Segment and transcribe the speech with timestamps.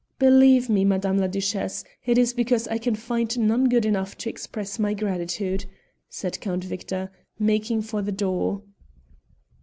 [0.17, 4.31] "Believe me, Madame la Duchesse, it is because I can find none good enough to
[4.31, 5.65] express my gratitude,"
[6.09, 8.63] said Count Victor, making for the door.